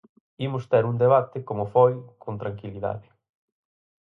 Imos 0.45 0.67
ter 0.71 0.83
un 0.91 0.95
debate 1.03 1.37
como 1.49 1.65
foi, 1.75 1.93
con 2.23 2.33
tranquilidade. 2.41 3.07